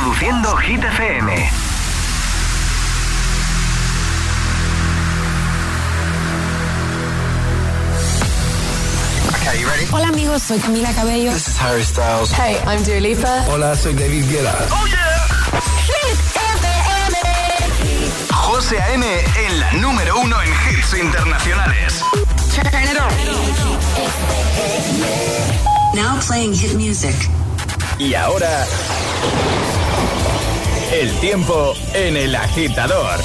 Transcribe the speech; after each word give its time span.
Reproduciendo 0.00 0.56
Hit 0.56 0.82
FM. 0.82 1.28
Okay, 9.28 9.60
you 9.60 9.66
ready? 9.68 9.84
Hola 9.92 10.08
amigos, 10.08 10.42
soy 10.42 10.58
Camila 10.58 10.90
Cabello. 10.94 11.32
This 11.32 11.48
is 11.48 11.56
Harry 11.58 11.82
Styles. 11.82 12.32
Hey, 12.32 12.56
I'm 12.66 12.82
Dua 12.82 12.98
Lipa. 13.00 13.44
Hola, 13.50 13.76
soy 13.76 13.92
David 13.92 14.24
Guetta. 14.30 14.56
Oh 14.70 14.86
yeah. 14.88 15.60
Hit 15.84 16.18
FM. 16.56 17.16
José 18.32 18.80
A.M. 18.80 19.04
en 19.04 19.60
la 19.60 19.72
número 19.72 20.18
uno 20.18 20.40
en 20.40 20.48
hits 20.48 20.94
internacionales. 20.94 22.02
Turn 22.54 22.84
it 22.88 22.96
on. 22.96 23.12
Now 25.94 26.18
playing 26.26 26.54
hit 26.54 26.74
music. 26.74 27.14
Y 27.98 28.14
ahora 28.14 28.64
el 30.92 31.12
tiempo 31.20 31.74
en 31.94 32.16
el 32.16 32.34
agitador. 32.34 33.20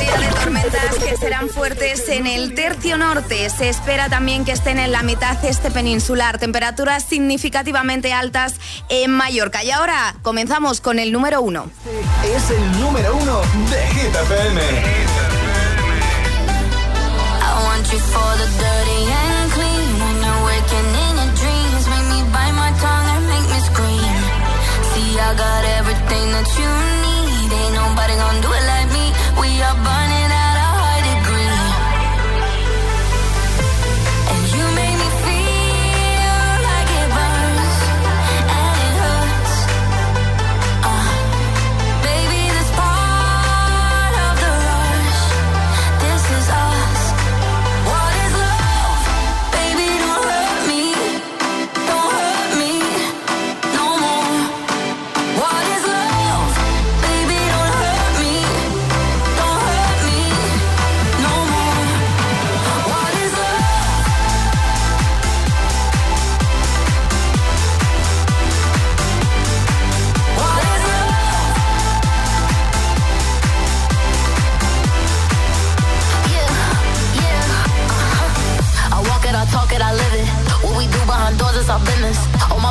Día 0.00 0.16
de 0.16 0.34
tormentas 0.34 0.94
que 0.96 1.16
serán 1.16 1.48
fuertes 1.50 2.08
en 2.08 2.26
el 2.26 2.54
tercio 2.54 2.96
norte. 2.96 3.50
Se 3.50 3.68
espera 3.68 4.08
también 4.08 4.44
que 4.44 4.52
estén 4.52 4.78
en 4.78 4.90
la 4.90 5.02
mitad 5.02 5.36
este 5.44 5.70
peninsular. 5.70 6.38
Temperaturas 6.38 7.04
significativamente 7.04 8.12
altas 8.12 8.54
en 8.88 9.10
Mallorca. 9.10 9.62
Y 9.62 9.70
ahora 9.70 10.14
comenzamos 10.22 10.80
con 10.80 10.98
el 10.98 11.12
número 11.12 11.42
uno. 11.42 11.70
Es 12.24 12.50
el 12.50 12.80
número 12.80 13.14
uno 13.16 13.40
de 13.70 13.86
Hit 13.88 14.14
FM. 14.14 14.60
I 17.42 17.64
want 17.64 17.92
you 17.92 17.98
for 17.98 18.36
the 18.38 18.46
dirty 18.58 19.12
and 19.12 19.52
clean. 19.52 20.00
When 20.00 20.16
you're 20.24 20.44
waking 20.46 20.94
in 21.04 21.16
your 21.16 21.32
dreams, 21.36 21.86
make 21.88 22.06
me 22.08 22.22
bite 22.32 22.54
my 22.54 22.72
tongue 22.80 23.08
and 23.16 23.26
make 23.28 23.48
me 23.52 23.60
scream. 23.60 24.42
See, 24.94 25.18
I 25.18 25.34
got 25.34 25.64
everything 26.12 26.32
that 26.32 26.48
you 26.58 26.70
need. 27.04 27.52
Ain't 27.52 27.74
nobody 27.74 28.14
gonna 28.16 28.42
do 28.42 28.48
it 28.52 28.64
like 28.66 28.71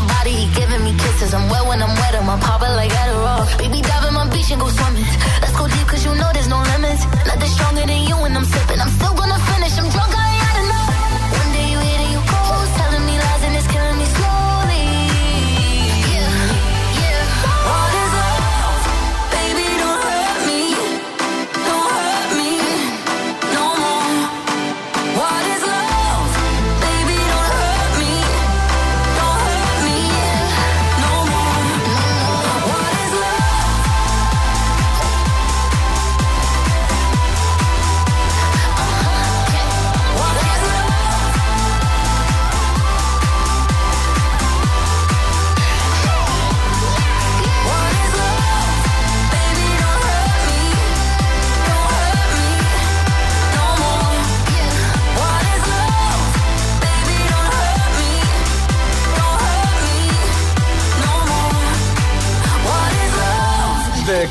my 0.01 0.07
body, 0.13 0.31
he 0.31 0.45
giving 0.53 0.83
me 0.83 0.93
kisses. 0.97 1.33
I'm 1.33 1.49
wet 1.49 1.65
when 1.67 1.81
I'm 1.81 1.93
wet, 1.95 2.15
I'm 2.15 2.39
popping 2.39 2.73
like 2.75 2.91
Adderall. 2.91 3.45
Baby, 3.57 3.81
dive 3.81 4.05
in 4.07 4.13
my 4.13 4.27
beach 4.29 4.51
and 4.51 4.61
go 4.61 4.67
swimming. 4.69 5.05
Let's 5.41 5.55
go 5.57 5.67
deep, 5.67 5.87
cause 5.87 6.03
you 6.05 6.13
know 6.15 6.29
there's 6.33 6.47
no 6.47 6.59
limits. 6.73 7.05
Nothing 7.27 7.49
stronger 7.49 7.85
than 7.85 8.01
you, 8.09 8.17
and 8.25 8.35
I'm 8.37 8.45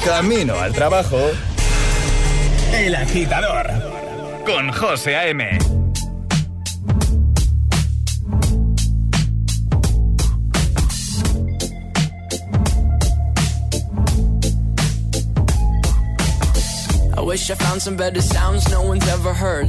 Camino 0.04 0.54
al 0.58 0.72
trabajo. 0.72 1.18
El 2.72 2.94
agitador. 2.94 3.68
Con 4.46 4.72
José 4.72 5.14
A.M. 5.14 5.58
I 17.16 17.20
wish 17.20 17.50
I 17.50 17.54
found 17.54 17.82
some 17.82 17.96
better 17.96 18.22
sounds 18.22 18.68
no 18.70 18.82
one's 18.82 19.06
ever 19.08 19.34
heard. 19.34 19.68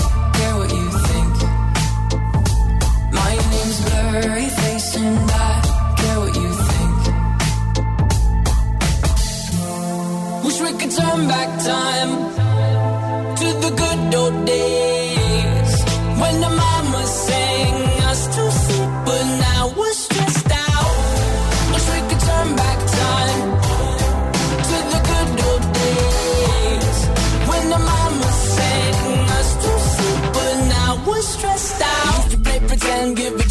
turn 11.21 11.29
back 11.29 11.49
time 11.63 12.11
to 13.35 13.47
the 13.63 13.71
good 13.81 14.15
old 14.15 14.45
days 14.45 15.83
when 16.21 16.35
the 16.41 16.49
mama 16.49 17.05
sang 17.05 18.03
us 18.09 18.27
to 18.35 18.51
sleep, 18.51 18.89
but 19.05 19.23
now 19.47 19.73
we're 19.77 19.93
stressed 19.93 20.51
out. 20.51 20.95
Wish 21.73 21.87
we 21.93 21.99
could 22.09 22.21
turn 22.29 22.55
back 22.55 22.79
time 23.01 23.39
to 24.69 24.77
the 24.93 25.01
good 25.09 25.31
old 25.49 25.65
days 25.81 26.97
when 27.49 27.69
the 27.69 27.79
mama 27.91 28.31
sang 28.55 29.29
us 29.39 29.49
to 29.63 29.71
sleep, 29.91 30.33
but 30.33 30.55
now 30.75 31.03
we're 31.07 31.21
stressed 31.21 31.81
out. 31.81 32.15
Used 32.15 32.31
to 32.31 32.37
play 32.37 32.59
pretend, 32.67 33.17
give 33.17 33.40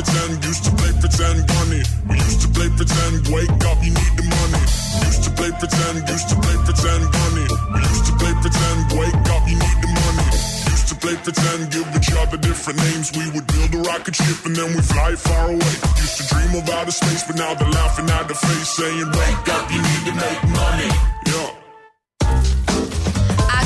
pretend, 0.00 0.44
used 0.44 0.64
to 0.64 0.72
play 0.80 0.92
pretend, 0.96 1.46
bunny. 1.46 1.82
We 2.08 2.16
used 2.16 2.40
to 2.40 2.48
play 2.48 2.68
pretend, 2.72 3.28
wake 3.28 3.52
up, 3.68 3.78
you 3.84 3.92
need 3.92 4.14
the 4.16 4.24
money. 4.24 4.62
Used 5.04 5.24
to 5.28 5.30
play 5.36 5.52
pretend, 5.60 6.08
used 6.08 6.28
to 6.32 6.36
play 6.40 6.56
pretend, 6.64 7.04
bunny. 7.12 7.46
We 7.76 7.80
used 7.84 8.06
to 8.08 8.12
play 8.16 8.32
pretend, 8.40 8.78
wake 8.96 9.28
up, 9.28 9.44
you 9.44 9.56
need 9.60 9.78
the 9.84 9.90
money. 9.92 10.28
Used 10.72 10.88
to 10.88 10.96
play 10.96 11.16
pretend, 11.20 11.60
give 11.68 11.88
each 11.92 12.12
other 12.16 12.38
different 12.40 12.80
names. 12.80 13.12
We 13.12 13.28
would 13.36 13.46
build 13.52 13.76
a 13.76 13.80
rocket 13.84 14.16
ship 14.16 14.40
and 14.48 14.56
then 14.56 14.72
we 14.72 14.80
fly 14.80 15.12
far 15.16 15.52
away. 15.52 15.74
Used 16.00 16.16
to 16.16 16.24
dream 16.32 16.52
of 16.56 16.68
outer 16.70 16.96
space, 16.96 17.24
but 17.28 17.36
now 17.36 17.52
they're 17.52 17.68
laughing 17.68 18.08
at 18.08 18.24
the 18.28 18.34
face, 18.34 18.68
saying, 18.80 19.04
Wake 19.04 19.48
up, 19.52 19.68
you 19.68 19.80
need 19.84 20.02
to 20.08 20.14
make 20.16 20.40
money. 20.48 20.90
Yeah. 21.28 21.59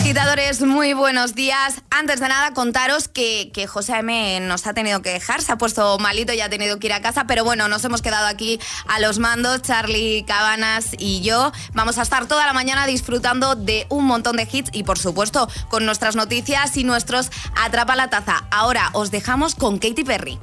Agitadores, 0.05 0.61
muy 0.61 0.93
buenos 0.93 1.35
días. 1.35 1.81
Antes 1.91 2.21
de 2.21 2.29
nada, 2.29 2.53
contaros 2.53 3.09
que, 3.09 3.51
que 3.55 3.67
José 3.67 4.01
M 4.01 4.39
nos 4.41 4.67
ha 4.67 4.75
tenido 4.75 5.01
que 5.01 5.09
dejar, 5.09 5.41
se 5.41 5.51
ha 5.51 5.57
puesto 5.57 5.99
malito 5.99 6.35
y 6.35 6.43
ha 6.43 6.51
tenido 6.51 6.79
que 6.79 6.89
ir 6.89 6.93
a 6.93 7.01
casa, 7.01 7.25
pero 7.27 7.43
bueno, 7.43 7.69
nos 7.69 7.83
hemos 7.87 8.03
quedado 8.03 8.27
aquí 8.27 8.61
a 8.87 9.01
los 9.01 9.19
mandos, 9.19 9.63
Charlie 9.63 10.23
Cabanas 10.27 10.91
y 10.99 11.23
yo. 11.23 11.53
Vamos 11.73 11.97
a 11.97 12.03
estar 12.03 12.27
toda 12.27 12.45
la 12.45 12.53
mañana 12.53 12.87
disfrutando 12.87 13.55
de 13.55 13.87
un 13.89 14.05
montón 14.05 14.37
de 14.37 14.47
hits 14.53 14.69
y, 14.75 14.83
por 14.83 14.99
supuesto, 14.99 15.49
con 15.71 15.87
nuestras 15.87 16.17
noticias 16.17 16.77
y 16.77 16.85
nuestros 16.85 17.31
Atrapa 17.57 17.97
la 17.97 18.11
Taza. 18.11 18.45
Ahora 18.51 18.91
os 18.93 19.11
dejamos 19.11 19.55
con 19.55 19.79
Katy 19.79 20.05
Perry. 20.05 20.39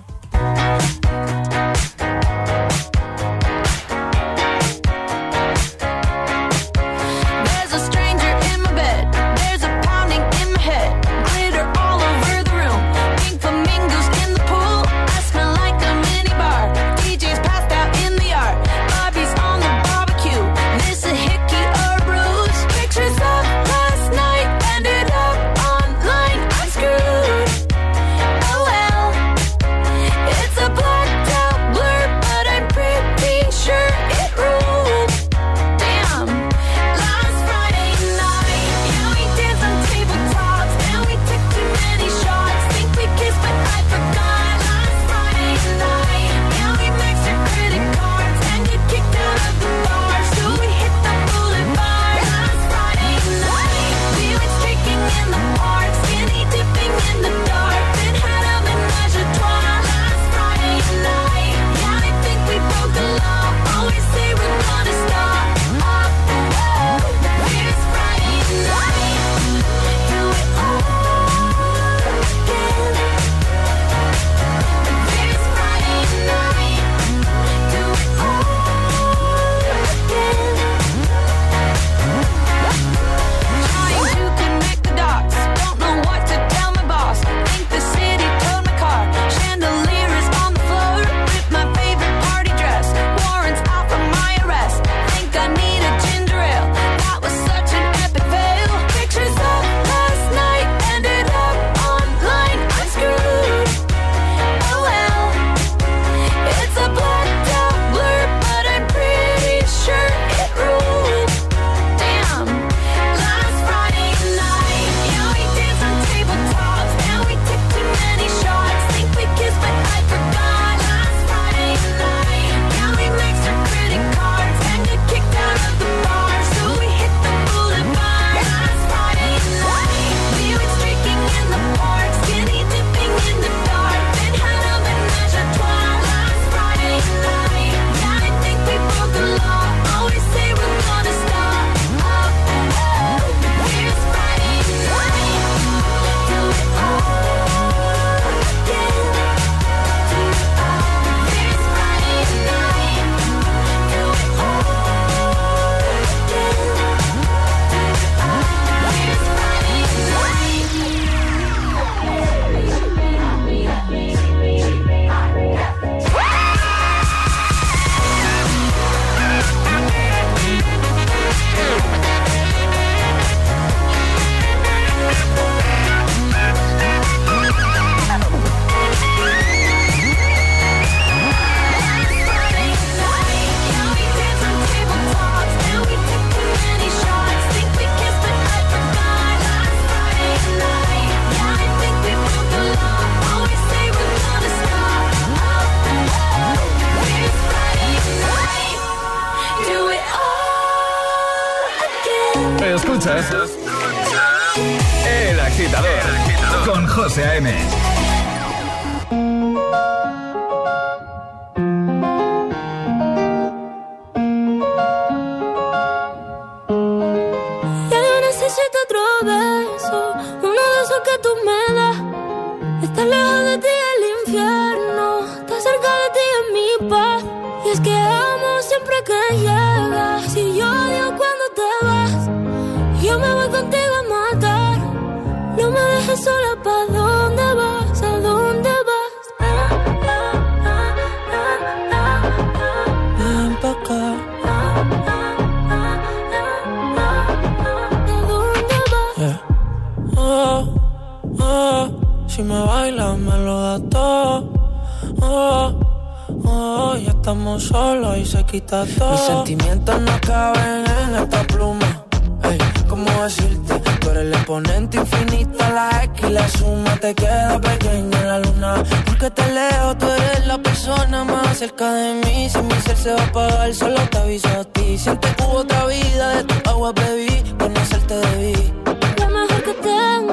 Oh, 256.46 256.96
ya 256.98 257.12
estamos 257.12 257.64
solos 257.64 258.18
y 258.18 258.26
se 258.26 258.44
quita 258.46 258.86
todo. 258.98 259.12
Mis 259.12 259.22
sentimientos 259.22 260.02
no 260.02 260.22
caben 260.22 260.86
en 261.04 261.16
esta 261.16 261.44
pluma. 261.44 262.06
Ey, 262.44 262.58
¿cómo 262.90 263.06
decirte? 263.24 263.80
Tú 264.00 264.10
eres 264.10 264.24
el 264.24 264.34
exponente 264.34 264.98
infinito, 264.98 265.58
la 265.60 266.04
X 266.06 266.26
y 266.28 266.32
la 266.32 266.48
suma 266.50 266.96
te 266.98 267.14
queda 267.14 267.60
pequeña 267.62 268.20
en 268.20 268.28
la 268.28 268.40
luna. 268.40 268.84
Porque 269.06 269.30
te 269.30 269.54
leo, 269.54 269.98
tú 269.98 270.08
eres 270.08 270.48
la 270.48 270.58
persona 270.58 271.24
más 271.24 271.58
cerca 271.58 271.94
de 271.94 272.14
mí. 272.16 272.50
Si 272.50 272.62
mi 272.62 272.76
ser 272.82 272.98
se 272.98 273.14
va 273.14 273.22
a 273.22 273.26
apagar, 273.26 273.74
solo 273.74 274.02
te 274.10 274.18
aviso 274.18 274.48
a 274.50 274.64
ti. 274.64 274.98
Siente 274.98 275.28
que 275.36 275.44
hubo 275.44 275.60
otra 275.60 275.86
vida, 275.86 276.36
de 276.36 276.44
tu 276.44 276.70
agua 276.70 276.92
bebí, 276.94 277.44
conocerte 277.60 278.16
debí. 278.16 278.74
Lo 279.20 279.30
mejor 279.30 279.64
que 279.64 279.74
tengo 279.74 280.31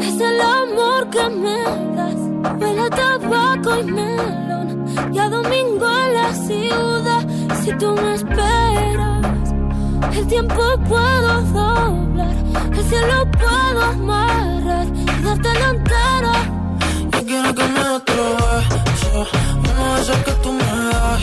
es 0.00 0.20
el 0.20 0.40
amor 0.40 1.10
que 1.10 1.28
me 1.28 1.62
das. 1.96 2.60
Huele 2.60 2.80
a 2.82 2.90
tabaco 2.90 3.78
y 3.78 3.84
melón. 3.84 4.86
Y 5.12 5.18
a 5.18 5.28
domingo 5.28 5.86
en 6.04 6.14
la 6.14 6.34
ciudad. 6.34 7.26
Si 7.62 7.72
tú 7.74 7.94
me 7.94 8.14
esperas, 8.14 9.54
el 10.16 10.26
tiempo 10.26 10.62
puedo 10.88 11.40
doblar. 11.42 12.36
El 12.72 12.84
cielo 12.84 13.30
puedo 13.32 13.82
amarrar 13.82 14.86
y 14.86 15.22
dártelo 15.22 15.66
entero. 15.74 16.32
Yo 17.12 17.26
quiero 17.26 17.54
que 17.54 17.64
me 17.64 17.80
otro 17.80 18.24
beso, 18.36 19.26
uno 19.70 19.94
de 19.94 20.00
esos 20.02 20.16
que 20.18 20.32
tú 20.42 20.52
me 20.52 20.64
das. 20.64 21.22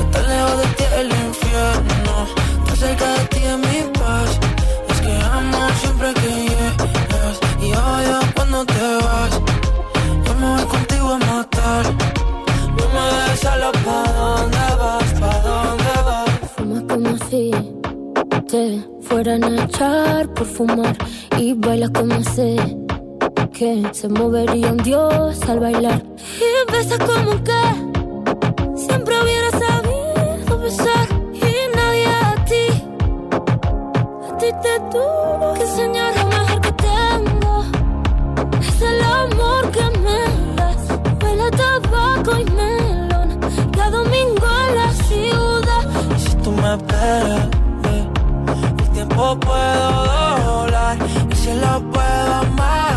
Estar 0.00 0.24
lejos 0.28 0.58
de 0.58 0.66
ti 0.76 0.84
el 1.00 1.10
infierno, 1.26 2.14
estar 2.58 2.76
cerca 2.76 3.08
de 3.14 3.24
ti 3.26 3.40
es 3.44 3.58
mi 3.58 3.92
paz. 3.98 4.40
Es 4.88 5.00
que 5.00 5.12
amo 5.32 5.68
siempre 5.80 6.14
que 6.14 6.45
cuando 8.56 8.72
te 8.72 9.04
vas. 9.04 9.40
Yo 10.24 10.34
me 10.34 10.54
voy 10.54 10.64
contigo 10.66 11.08
a 11.08 11.18
matar, 11.18 11.84
no 12.76 12.84
me 12.94 13.02
dejes 13.14 13.40
solo 13.40 13.72
pa' 13.84 14.12
dónde 14.12 14.66
vas, 14.80 15.20
pa' 15.20 15.40
dónde 15.46 15.94
vas. 16.06 16.50
Fumas 16.56 16.82
como 16.88 17.18
si 17.28 17.50
te 18.48 18.84
fueran 19.02 19.44
a 19.44 19.64
echar 19.64 20.32
por 20.34 20.46
fumar 20.46 20.96
y 21.38 21.52
bailas 21.52 21.90
como 21.90 22.22
sé 22.22 22.56
que 23.52 23.82
se 23.92 24.08
movería 24.08 24.72
un 24.72 24.78
dios 24.78 25.40
al 25.48 25.60
bailar. 25.60 26.02
Y 26.40 26.72
besas 26.72 26.98
como 26.98 27.42
que 27.42 27.62
siempre 28.76 29.14
hubiera 29.22 29.50
sabido 29.50 30.58
besar 30.60 31.08
y 31.32 31.76
nadie 31.76 32.06
a 32.06 32.44
ti. 32.44 32.66
A 34.28 34.36
ti 34.38 34.46
te 34.62 34.80
tuvo 34.90 35.54
que 35.54 35.62
enseñar 35.62 36.25
tabaco 41.56 42.38
y 42.38 42.44
melón. 42.44 43.40
Cada 43.72 43.90
domingo 43.90 44.46
en 44.68 44.74
la 44.74 44.92
ciudad. 45.08 45.84
Y 46.16 46.20
si 46.20 46.36
tú 46.36 46.50
me 46.52 46.74
esperas, 46.74 47.48
eh, 47.90 48.08
el 48.78 48.88
tiempo 48.90 49.38
puedo 49.40 49.90
doblar, 50.44 50.98
el 51.30 51.36
cielo 51.36 51.82
puedo 51.92 52.34
amarrar 52.34 52.95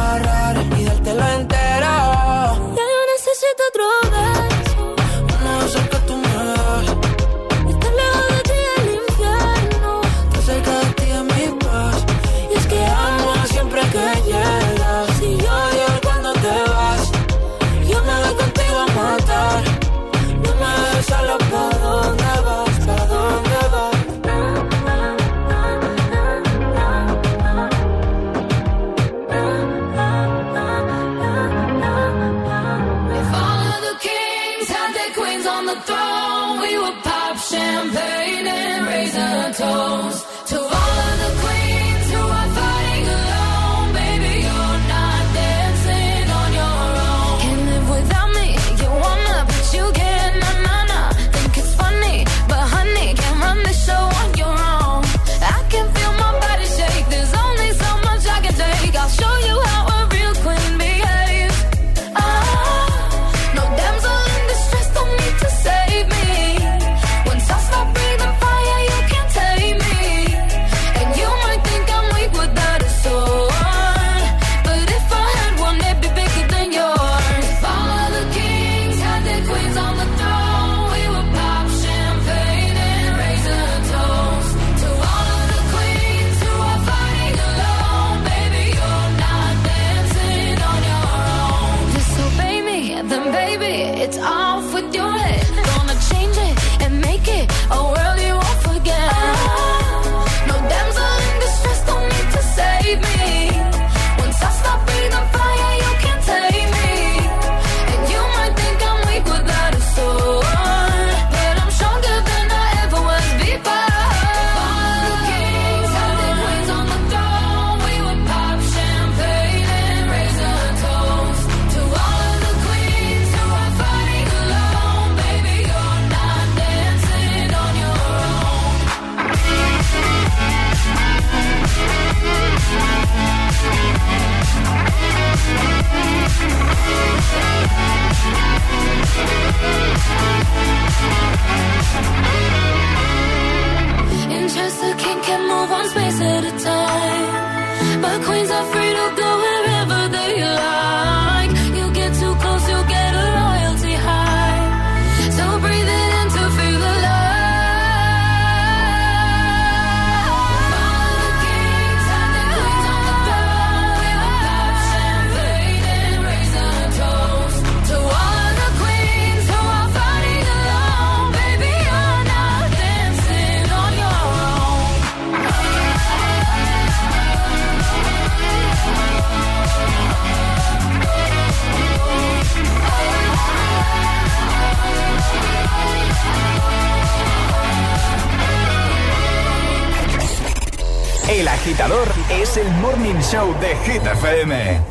Show 193.31 193.55
de 193.59 193.75
Hit 193.85 194.03
FM. 194.05 194.81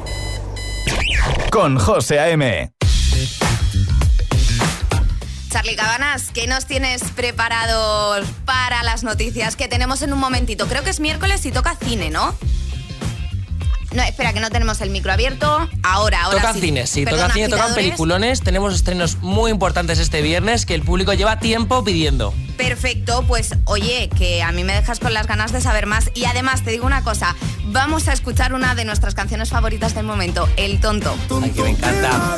Con 1.51 1.79
José 1.79 2.21
A.M. 2.21 2.71
Charlie 5.51 5.75
Cabanas, 5.75 6.31
¿qué 6.33 6.47
nos 6.47 6.67
tienes 6.67 7.03
preparados 7.17 8.27
para 8.45 8.83
las 8.85 9.03
noticias 9.03 9.57
que 9.57 9.67
tenemos 9.67 10.03
en 10.03 10.13
un 10.13 10.21
momentito? 10.21 10.69
Creo 10.69 10.85
que 10.85 10.91
es 10.91 11.01
miércoles 11.01 11.45
y 11.47 11.51
toca 11.51 11.75
cine, 11.77 12.11
¿no? 12.11 12.35
No, 13.93 14.03
espera, 14.03 14.35
que 14.35 14.41
no 14.41 14.51
tenemos 14.51 14.83
el 14.83 14.91
micro 14.91 15.13
abierto. 15.13 15.67
Ahora, 15.83 16.25
ahora 16.25 16.43
Toca 16.43 16.53
sí. 16.53 16.61
cine, 16.61 16.87
sí, 16.87 17.05
Perdón, 17.05 17.23
toca 17.23 17.33
cine, 17.33 17.49
tocan 17.49 17.75
peliculones. 17.75 18.43
Tenemos 18.43 18.75
estrenos 18.75 19.17
muy 19.23 19.51
importantes 19.51 19.99
este 19.99 20.21
viernes 20.21 20.67
que 20.67 20.75
el 20.75 20.83
público 20.83 21.15
lleva 21.15 21.39
tiempo 21.41 21.83
pidiendo. 21.83 22.35
Perfecto, 22.59 23.25
pues 23.27 23.55
oye, 23.65 24.11
que 24.17 24.43
a 24.43 24.53
mí 24.53 24.63
me 24.63 24.75
dejas 24.75 25.01
con 25.01 25.15
las 25.15 25.27
ganas 25.27 25.53
de 25.53 25.63
saber 25.63 25.87
más. 25.87 26.11
Y 26.15 26.27
además, 26.27 26.63
te 26.63 26.71
digo 26.71 26.85
una 26.85 27.03
cosa, 27.03 27.35
vamos 27.71 28.09
a 28.09 28.13
escuchar 28.13 28.55
una 28.55 28.75
de 28.75 28.85
nuestras 28.85 29.15
canciones 29.15 29.51
favoritas 29.51 29.95
del 29.95 30.07
momento, 30.07 30.49
El 30.57 30.81
Tonto. 30.81 31.15
Ay, 31.43 31.51
que 31.51 31.63
me 31.63 31.71
encanta. 31.71 32.37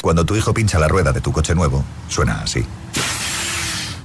Cuando 0.00 0.26
tu 0.26 0.36
hijo 0.36 0.52
pincha 0.52 0.78
la 0.78 0.86
rueda 0.86 1.12
de 1.12 1.22
tu 1.22 1.32
coche 1.32 1.54
nuevo, 1.54 1.82
suena 2.08 2.42
así. 2.42 2.66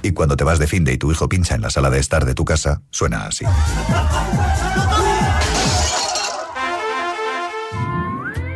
Y 0.02 0.12
cuando 0.12 0.36
te 0.36 0.44
vas 0.44 0.58
de 0.58 0.66
fin 0.66 0.84
de 0.84 0.92
y 0.92 0.98
tu 0.98 1.10
hijo 1.10 1.28
pincha 1.28 1.54
en 1.54 1.62
la 1.62 1.70
sala 1.70 1.90
de 1.90 1.98
estar 1.98 2.24
de 2.24 2.34
tu 2.34 2.44
casa, 2.44 2.82
suena 2.90 3.26
así. 3.26 3.44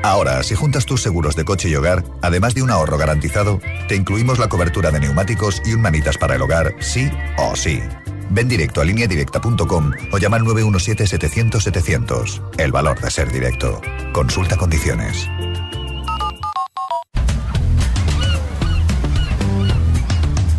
Ahora, 0.04 0.42
si 0.42 0.54
juntas 0.54 0.84
tus 0.84 1.00
seguros 1.00 1.34
de 1.34 1.46
coche 1.46 1.70
y 1.70 1.76
hogar, 1.76 2.04
además 2.20 2.54
de 2.54 2.62
un 2.62 2.70
ahorro 2.70 2.98
garantizado, 2.98 3.58
te 3.88 3.96
incluimos 3.96 4.38
la 4.38 4.50
cobertura 4.50 4.90
de 4.90 5.00
neumáticos 5.00 5.62
y 5.64 5.72
un 5.72 5.80
manitas 5.80 6.18
para 6.18 6.34
el 6.34 6.42
hogar, 6.42 6.74
sí 6.80 7.10
o 7.38 7.56
sí. 7.56 7.80
Ven 8.28 8.46
directo 8.46 8.82
a 8.82 8.84
lineadirecta.com 8.84 9.92
o 10.12 10.18
llama 10.18 10.36
al 10.36 10.42
917-700-700. 10.42 12.42
El 12.58 12.70
valor 12.70 13.00
de 13.00 13.10
ser 13.10 13.32
directo. 13.32 13.80
Consulta 14.12 14.58
condiciones. 14.58 15.26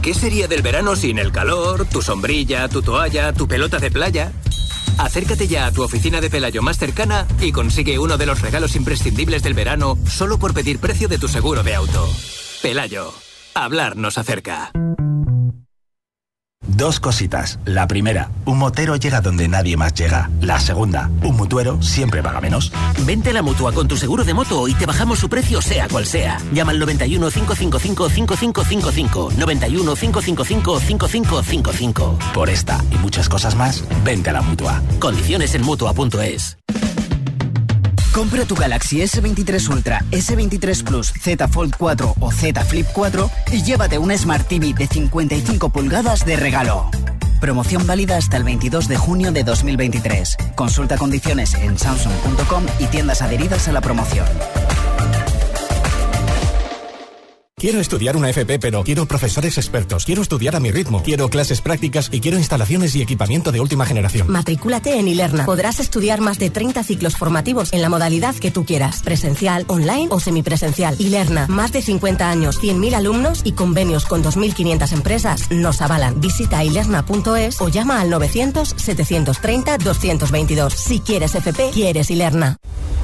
¿Qué 0.06 0.14
sería 0.14 0.48
del 0.48 0.62
verano 0.62 0.96
sin 0.96 1.18
el 1.18 1.32
calor, 1.32 1.88
tu 1.88 2.00
sombrilla, 2.00 2.70
tu 2.70 2.84
toalla, 2.84 3.34
tu 3.34 3.48
pelota 3.48 3.80
de 3.80 3.90
playa? 3.90 4.32
Acércate 5.00 5.48
ya 5.48 5.66
a 5.66 5.72
tu 5.72 5.82
oficina 5.82 6.22
de 6.22 6.30
Pelayo 6.30 6.62
más 6.62 6.78
cercana 6.78 7.26
y 7.42 7.52
consigue 7.52 7.98
uno 7.98 8.16
de 8.16 8.28
los 8.28 8.40
regalos 8.40 8.76
imprescindibles 8.76 9.42
del 9.42 9.56
verano 9.56 9.98
solo 10.08 10.38
por 10.38 10.54
pedir 10.54 10.78
precio 10.78 11.08
de 11.08 11.18
tu 11.18 11.28
seguro 11.28 11.64
de 11.64 11.74
auto. 11.74 12.08
Pelayo, 12.62 13.16
hablar 13.56 13.98
nos 13.98 14.20
acerca. 14.20 14.72
Dos 16.76 17.00
cositas. 17.00 17.58
La 17.64 17.88
primera, 17.88 18.30
un 18.44 18.58
motero 18.58 18.98
llega 18.98 19.22
donde 19.22 19.48
nadie 19.48 19.78
más 19.78 19.94
llega. 19.94 20.30
La 20.42 20.60
segunda, 20.60 21.10
un 21.24 21.38
mutuero 21.38 21.82
siempre 21.82 22.22
paga 22.22 22.42
menos. 22.42 22.70
Vente 23.06 23.30
a 23.30 23.34
la 23.34 23.42
mutua 23.42 23.72
con 23.72 23.88
tu 23.88 23.96
seguro 23.96 24.26
de 24.26 24.34
moto 24.34 24.68
y 24.68 24.74
te 24.74 24.86
bajamos 24.86 25.20
su 25.20 25.30
precio 25.30 25.62
sea 25.62 25.88
cual 25.88 26.06
sea. 26.06 26.38
Llama 26.52 26.74
al 26.74 26.80
91 26.80 27.30
555 27.30 28.10
5555. 28.10 29.32
91 29.38 29.96
555 29.96 30.80
5555. 30.82 32.20
Por 32.34 32.50
esta 32.50 32.84
y 32.92 32.98
muchas 32.98 33.30
cosas 33.30 33.56
más, 33.56 33.82
vente 34.04 34.32
a 34.32 34.34
la 34.34 34.42
mutua. 34.42 34.82
Condiciones 35.00 35.56
en 35.56 35.62
mutua.es. 35.62 36.58
Compra 38.16 38.46
tu 38.46 38.56
Galaxy 38.56 39.02
S23 39.02 39.68
Ultra, 39.68 40.02
S23 40.10 40.86
Plus, 40.86 41.12
Z 41.22 41.50
Fold 41.50 41.76
4 41.78 42.16
o 42.22 42.32
Z 42.32 42.64
Flip 42.64 42.88
4 42.94 43.30
y 43.52 43.62
llévate 43.62 43.98
una 43.98 44.18
Smart 44.18 44.48
TV 44.48 44.74
de 44.74 44.88
55 44.88 45.68
pulgadas 45.70 46.26
de 46.26 46.38
regalo. 46.38 46.90
Promoción 47.42 47.86
válida 47.86 48.16
hasta 48.16 48.38
el 48.38 48.46
22 48.46 48.88
de 48.88 48.96
junio 48.96 49.34
de 49.34 49.44
2023. 49.44 50.38
Consulta 50.56 50.98
condiciones 50.98 51.56
en 51.56 51.78
samsung.com 51.78 52.64
y 52.80 52.86
tiendas 52.86 53.22
adheridas 53.22 53.68
a 53.68 53.74
la 53.74 53.82
promoción. 53.82 54.26
Quiero 57.66 57.80
estudiar 57.80 58.16
una 58.16 58.30
FP, 58.30 58.60
pero 58.60 58.84
quiero 58.84 59.08
profesores 59.08 59.58
expertos. 59.58 60.06
Quiero 60.06 60.22
estudiar 60.22 60.56
a 60.56 60.60
mi 60.60 60.70
ritmo. 60.70 61.02
Quiero 61.02 61.28
clases 61.30 61.62
prácticas 61.62 62.10
y 62.12 62.20
quiero 62.20 62.38
instalaciones 62.38 62.96
y 62.96 63.02
equipamiento 63.02 63.52
de 63.52 63.60
última 63.60 63.88
generación. 63.88 64.30
Matricúlate 64.30 65.00
en 65.00 65.08
Ilerna. 65.08 65.48
Podrás 65.48 65.80
estudiar 65.80 66.22
más 66.22 66.38
de 66.38 66.52
30 66.52 66.84
ciclos 66.84 67.18
formativos 67.18 67.74
en 67.74 67.82
la 67.82 67.90
modalidad 67.90 68.36
que 68.36 68.52
tú 68.52 68.66
quieras, 68.66 69.02
presencial, 69.02 69.66
online 69.66 70.10
o 70.12 70.20
semipresencial. 70.20 70.96
Ilerna, 71.00 71.48
más 71.48 71.72
de 71.72 71.82
50 71.82 72.30
años, 72.30 72.62
100.000 72.62 72.94
alumnos 72.94 73.42
y 73.44 73.54
convenios 73.54 74.06
con 74.06 74.24
2.500 74.24 74.94
empresas 74.94 75.50
nos 75.50 75.82
avalan. 75.82 76.22
Visita 76.22 76.64
ilerna.es 76.64 77.62
o 77.62 77.70
llama 77.70 78.00
al 78.00 78.12
900-730-222. 78.12 80.70
Si 80.70 81.00
quieres 81.00 81.34
FP, 81.34 81.72
quieres 81.74 82.12
Ilerna. 82.12 82.58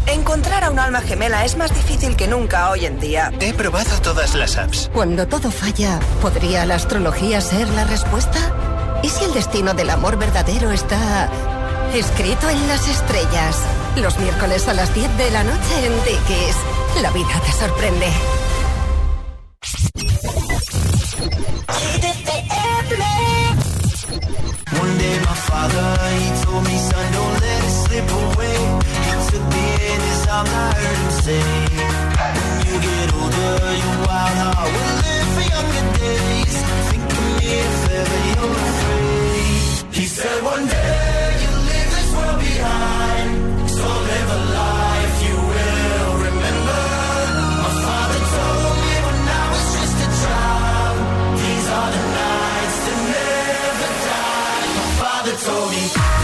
Encontrar 0.07 0.63
a 0.63 0.71
un 0.71 0.79
alma 0.79 1.01
gemela 1.01 1.45
es 1.45 1.55
más 1.57 1.73
difícil 1.73 2.15
que 2.15 2.27
nunca 2.27 2.69
hoy 2.69 2.85
en 2.85 2.99
día. 2.99 3.31
He 3.39 3.53
probado 3.53 3.99
todas 4.01 4.35
las 4.35 4.57
apps. 4.57 4.89
Cuando 4.93 5.27
todo 5.27 5.51
falla, 5.51 5.99
¿podría 6.21 6.65
la 6.65 6.75
astrología 6.75 7.41
ser 7.41 7.67
la 7.69 7.85
respuesta? 7.85 8.39
¿Y 9.03 9.09
si 9.09 9.23
el 9.25 9.33
destino 9.33 9.73
del 9.73 9.89
amor 9.89 10.17
verdadero 10.17 10.71
está 10.71 11.29
escrito 11.93 12.49
en 12.49 12.67
las 12.67 12.87
estrellas? 12.87 13.57
Los 13.95 14.17
miércoles 14.19 14.67
a 14.67 14.73
las 14.73 14.93
10 14.93 15.17
de 15.17 15.31
la 15.31 15.43
noche 15.43 15.85
en 15.85 15.93
Dickies. 16.03 16.55
La 17.01 17.11
vida 17.11 17.41
te 17.45 17.51
sorprende. 17.53 18.07
One 24.79 24.97
day 24.97 25.19
my 25.19 25.35
father, 25.35 25.97
he 26.15 26.43
told 26.43 26.63
me, 26.63 26.77
son, 26.77 27.11
don't 27.13 27.41
let 27.41 27.57
it 27.57 27.61
slip 27.91 28.10
away. 28.23 28.60
He 29.08 29.13
took 29.30 29.45
me 29.56 29.65
in 29.91 29.99
his 30.10 30.23
arms, 30.27 30.49
I 30.49 30.67
heard 30.80 30.97
him 31.04 31.12
say, 31.25 31.43
when 32.21 32.60
you 32.67 32.75
get 32.88 33.08
older, 33.19 33.54
your 33.84 33.97
wild 34.08 34.38
heart 34.41 34.69
will 34.75 34.95
live 35.08 35.30
for 35.36 35.45
younger 35.56 35.86
days. 35.99 36.56
Think 36.88 37.04
of 37.12 37.23
me 37.38 37.47
if 37.60 37.80
ever 37.99 38.19
you're 38.32 38.56
afraid. 38.65 39.95
He 39.99 40.06
said 40.06 40.39
one 40.54 40.65
day 40.67 41.25
you'll 41.41 41.63
leave 41.71 41.91
this 41.97 42.10
world 42.15 42.39
behind, 42.47 43.30
so 43.77 43.88
live 44.12 44.30
a 44.38 44.41
life 44.62 45.15
you 45.27 45.38
will 45.51 46.13
remember. 46.27 46.84
My 47.65 47.73
father 47.86 48.21
told 48.36 48.75
me 48.86 48.93
when 49.06 49.19
I 49.41 49.45
was 49.54 49.65
just 49.75 49.97
a 50.08 50.10
child, 50.23 50.97
these 51.41 51.67
are 51.77 51.89
the 51.97 52.04
nights 52.23 52.77
that 52.86 52.99
never 53.15 53.89
die. 54.08 54.65
My 54.80 54.88
father 55.01 55.36
told 55.45 55.69
me. 55.75 56.20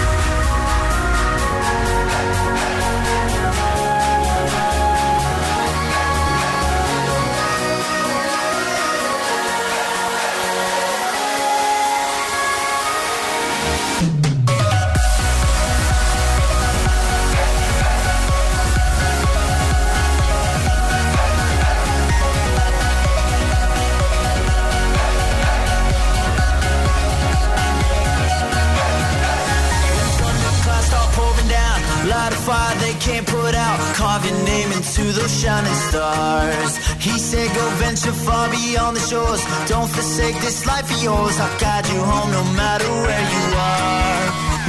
They 32.88 32.98
can't 33.00 33.28
put 33.28 33.54
out. 33.54 33.78
Carve 34.00 34.24
your 34.26 34.40
name 34.46 34.72
into 34.72 35.04
those 35.18 35.34
shining 35.42 35.80
stars. 35.90 36.72
He 37.04 37.20
said, 37.20 37.48
Go 37.54 37.66
venture 37.84 38.16
far 38.26 38.50
beyond 38.50 38.96
the 38.96 39.04
shores. 39.12 39.44
Don't 39.68 39.90
forsake 39.90 40.38
this 40.40 40.66
life 40.66 40.88
of 40.96 41.04
yours. 41.04 41.36
I'll 41.40 41.60
guide 41.60 41.86
you 41.92 42.00
home 42.00 42.32
no 42.32 42.44
matter 42.56 42.90
where 43.06 43.26
you 43.36 43.46
are. 43.76 44.24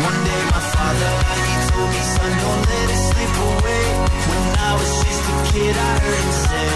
One 0.09 0.21
day, 0.29 0.43
my 0.55 0.63
father, 0.75 1.13
he 1.49 1.55
told 1.71 1.91
me, 1.95 2.03
Son, 2.15 2.33
don't 2.43 2.63
let 2.73 2.87
it 2.95 3.03
slip 3.09 3.35
away. 3.51 3.85
When 4.31 4.45
I 4.69 4.71
was 4.79 4.93
just 5.05 5.23
a 5.33 5.37
kid, 5.53 5.75
I 5.89 5.93
heard 6.03 6.23
him 6.27 6.35
say, 6.47 6.69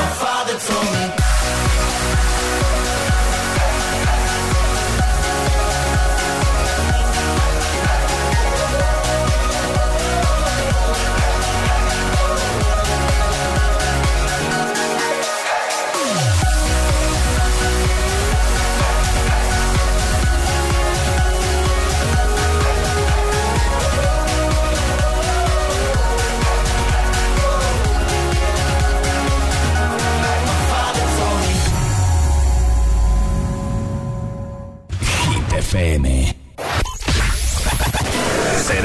My 0.00 0.10
father 0.22 0.54
told 0.68 0.88
me. 0.94 1.29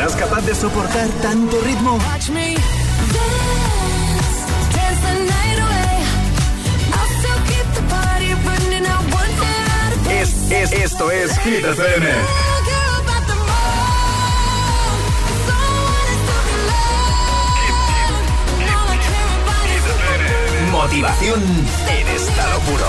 ¿Serás 0.05 0.21
capaz 0.21 0.45
de 0.45 0.53
soportar 0.53 1.07
tanto 1.23 1.59
ritmo? 1.61 1.97
Es, 10.11 10.51
es, 10.51 10.71
esto 10.73 11.09
es 11.09 11.39
Hit 11.39 11.65
FM. 11.65 12.07
Motivación 20.71 21.41
en 21.89 22.07
estado 22.09 22.59
puro. 22.59 22.85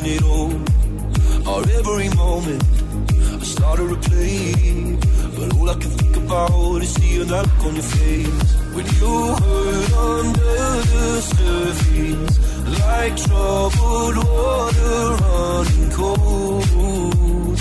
losing 0.00 0.14
it 0.14 0.22
all. 0.22 0.52
Our 1.48 1.62
every 1.62 2.08
moment, 2.10 2.62
I 3.40 3.44
start 3.44 3.78
to 3.78 3.84
replay. 3.84 5.00
But 5.36 5.56
all 5.56 5.70
I 5.70 5.74
can 5.74 5.90
think 5.90 6.16
about 6.16 6.82
is 6.82 6.94
the 6.94 7.24
look 7.24 7.64
on 7.64 7.74
your 7.74 7.82
face. 7.82 8.54
When 8.74 8.86
you 8.86 9.34
hurt 9.34 9.92
under 9.92 10.82
the 10.92 11.20
surface, 11.20 12.38
like 12.80 13.16
troubled 13.16 14.16
water 14.16 15.16
running 15.22 15.90
cold. 15.92 17.58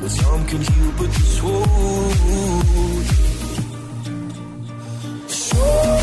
When 0.00 0.10
some 0.10 0.46
can 0.46 0.60
heal, 0.60 0.92
but 0.98 1.10
this 1.10 1.42
will 1.42 1.66
So 5.28 5.99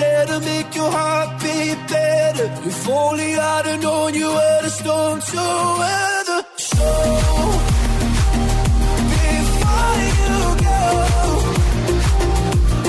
said 0.00 0.26
to 0.28 0.40
make 0.40 0.74
your 0.74 0.90
heart 0.90 1.30
beat 1.42 1.78
better? 1.92 2.48
If 2.70 2.88
only 2.88 3.30
I'd 3.36 3.66
have 3.70 3.80
known 3.82 4.14
you 4.20 4.28
were 4.38 4.60
the 4.66 4.72
storm 4.80 5.16
to 5.30 5.42
weather. 5.80 6.40
So, 6.56 6.88
before 9.14 9.96
you 10.18 10.38
go, 10.66 10.82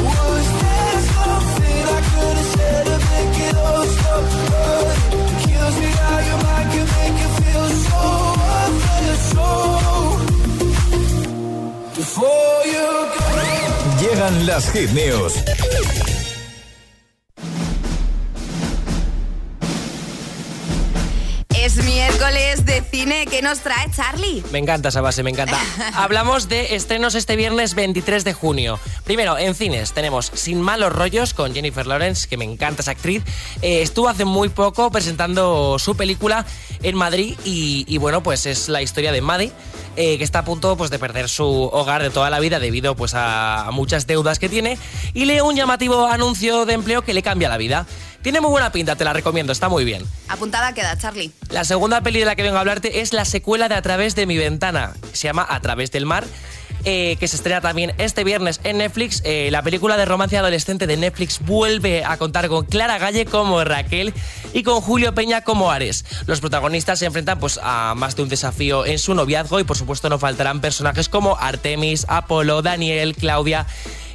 was 0.08 0.46
there 0.62 1.00
something 1.16 1.82
I 1.96 2.00
could 2.12 2.38
have 2.42 2.52
said 2.56 2.84
to 2.90 2.98
make 3.10 3.38
it 3.48 3.56
all 3.66 3.86
stop 3.96 4.26
hurting? 4.50 5.36
Kills 5.44 5.76
me 5.84 5.90
how 6.02 6.20
your 6.30 6.40
mind 6.48 6.68
can 6.74 6.88
make 6.96 7.18
you 7.24 7.30
feel 7.40 7.68
so 7.88 8.02
unfair. 8.62 9.16
So, 9.34 9.48
before 12.00 12.60
you 12.76 12.88
go. 13.16 13.26
Llegan 14.02 14.36
las 14.48 14.66
hit 14.74 14.92
news. 14.94 15.61
Cine. 23.02 23.26
¿Qué 23.26 23.42
nos 23.42 23.62
trae 23.62 23.90
Charlie? 23.90 24.44
Me 24.52 24.60
encanta 24.60 24.90
esa 24.90 25.02
base, 25.02 25.24
me 25.24 25.32
encanta. 25.32 25.60
Hablamos 25.96 26.50
de 26.50 26.76
estrenos 26.76 27.16
este 27.16 27.36
viernes 27.36 27.74
23 27.74 28.24
de 28.24 28.34
junio. 28.34 28.80
Primero, 29.06 29.38
en 29.38 29.56
cines 29.56 29.94
tenemos 29.94 30.32
Sin 30.36 30.62
malos 30.62 30.94
rollos 30.94 31.34
con 31.34 31.54
Jennifer 31.54 31.88
Lawrence, 31.88 32.28
que 32.28 32.38
me 32.38 32.46
encanta 32.46 32.82
esa 32.84 32.92
actriz. 32.92 33.24
Eh, 33.62 33.82
estuvo 33.82 34.08
hace 34.08 34.26
muy 34.26 34.50
poco 34.50 34.92
presentando 34.92 35.80
su 35.80 35.96
película 35.96 36.46
en 36.84 36.96
Madrid 36.96 37.36
y, 37.44 37.86
y 37.88 37.98
bueno, 37.98 38.22
pues 38.22 38.46
es 38.46 38.70
la 38.70 38.82
historia 38.84 39.12
de 39.12 39.22
Maddie, 39.22 39.52
eh, 39.96 40.18
que 40.18 40.24
está 40.24 40.40
a 40.40 40.46
punto 40.46 40.78
pues, 40.78 40.90
de 40.90 41.00
perder 41.00 41.30
su 41.30 41.46
hogar 41.46 42.02
de 42.02 42.10
toda 42.10 42.30
la 42.30 42.40
vida 42.40 42.60
debido 42.60 42.96
pues, 42.96 43.14
a 43.16 43.70
muchas 43.72 44.08
deudas 44.08 44.40
que 44.40 44.50
tiene 44.50 44.78
y 45.14 45.26
lee 45.26 45.42
un 45.42 45.56
llamativo 45.56 46.08
anuncio 46.08 46.66
de 46.66 46.74
empleo 46.74 47.02
que 47.02 47.14
le 47.14 47.24
cambia 47.24 47.50
la 47.50 47.58
vida. 47.58 47.86
Tiene 48.22 48.40
muy 48.40 48.52
buena 48.52 48.72
pinta, 48.72 48.96
te 48.96 49.04
la 49.04 49.14
recomiendo, 49.14 49.52
está 49.52 49.68
muy 49.68 49.84
bien. 49.84 50.06
Apuntada 50.28 50.74
queda, 50.74 50.96
Charlie. 50.98 51.32
La 51.50 51.64
segunda 51.64 52.02
peli 52.02 52.20
de 52.20 52.26
la 52.26 52.36
que 52.36 52.44
vengo 52.44 52.58
a 52.58 52.60
hablarte 52.60 53.02
es 53.02 53.14
la 53.14 53.26
secuela 53.26 53.68
de 53.68 53.76
A 53.76 53.82
través 53.82 54.16
de 54.16 54.28
mi 54.28 54.38
ventana. 54.38 54.94
Se 55.12 55.28
llama 55.28 55.46
A 55.50 55.60
través 55.60 55.92
del 55.92 56.06
mar. 56.06 56.26
Eh, 56.86 57.18
que 57.20 57.28
se 57.28 57.36
estrena 57.36 57.62
también 57.62 57.94
este 57.98 58.24
viernes 58.24 58.60
en 58.64 58.78
Netflix. 58.80 59.22
Eh, 59.26 59.50
la 59.52 59.62
película 59.62 59.98
de 59.98 60.06
romance 60.06 60.38
adolescente 60.38 60.88
de 60.88 60.98
Netflix 60.98 61.40
vuelve 61.40 62.04
a 62.04 62.18
contar 62.18 62.48
con 62.48 62.66
Clara 62.66 62.98
Galle 62.98 63.26
como 63.26 63.64
Raquel 63.64 64.14
y 64.54 64.64
con 64.64 64.82
Julio 64.82 65.14
Peña 65.14 65.42
como 65.42 65.72
Ares. 65.72 66.06
Los 66.28 66.40
protagonistas 66.40 67.00
se 67.00 67.06
enfrentan 67.06 67.40
pues, 67.40 67.60
a 67.62 67.94
más 67.96 68.16
de 68.16 68.24
un 68.24 68.30
desafío 68.30 68.86
en 68.86 69.00
su 69.00 69.14
noviazgo 69.14 69.60
y 69.60 69.64
por 69.64 69.78
supuesto 69.78 70.10
no 70.10 70.20
faltarán 70.20 70.62
personajes 70.62 71.10
como 71.10 71.38
Artemis, 71.38 72.06
Apolo, 72.08 72.62
Daniel, 72.62 73.16
Claudia. 73.16 73.68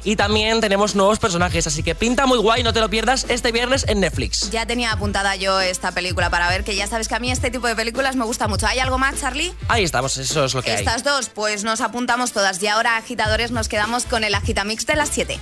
Y 0.07 0.15
también 0.15 0.61
tenemos 0.61 0.95
nuevos 0.95 1.19
personajes, 1.19 1.67
así 1.67 1.83
que 1.83 1.93
pinta 1.93 2.25
muy 2.25 2.37
guay, 2.37 2.63
no 2.63 2.71
te 2.71 2.79
lo 2.79 2.89
pierdas 2.89 3.25
este 3.27 3.51
viernes 3.51 3.83
en 3.89 3.99
Netflix. 3.99 4.49
Ya 4.51 4.65
tenía 4.65 4.93
apuntada 4.93 5.35
yo 5.35 5.59
esta 5.59 5.91
película 5.91 6.29
para 6.29 6.47
ver, 6.47 6.63
que 6.63 6.77
ya 6.77 6.87
sabes 6.87 7.09
que 7.09 7.15
a 7.15 7.19
mí 7.19 7.29
este 7.29 7.51
tipo 7.51 7.67
de 7.67 7.75
películas 7.75 8.15
me 8.15 8.23
gusta 8.23 8.47
mucho. 8.47 8.65
¿Hay 8.67 8.79
algo 8.79 8.97
más, 8.97 9.19
Charlie? 9.19 9.53
Ahí 9.67 9.83
estamos, 9.83 10.15
eso 10.15 10.45
es 10.45 10.53
lo 10.53 10.61
que 10.61 10.71
hay. 10.71 10.77
Estas 10.77 11.03
dos, 11.03 11.27
pues 11.27 11.65
nos 11.65 11.81
apuntamos 11.81 12.31
todas. 12.31 12.63
Y 12.63 12.67
ahora, 12.67 12.95
agitadores, 12.95 13.51
nos 13.51 13.67
quedamos 13.67 14.05
con 14.05 14.23
el 14.23 14.33
agitamix 14.33 14.85
de 14.85 14.95
las 14.95 15.09
7. 15.09 15.37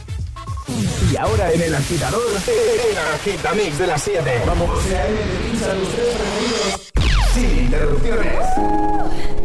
Y 1.11 1.15
ahora 1.15 1.51
en 1.51 1.61
el 1.61 1.75
agitador, 1.75 2.23
el 2.47 2.97
agitamix 3.13 3.77
de 3.77 3.85
las 3.85 4.01
7. 4.01 4.41
Vamos. 4.47 4.79
Sin 7.35 7.59
interrupciones. 7.65 9.44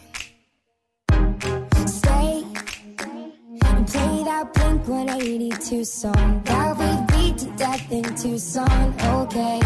that 4.43 4.53
Blink 4.53 4.87
182 4.87 5.85
song 5.85 6.41
that 6.45 6.77
we 6.77 6.85
beat 7.13 7.37
to 7.37 7.45
death 7.57 7.91
in 7.91 8.03
Tucson, 8.15 8.93
okay? 8.99 9.59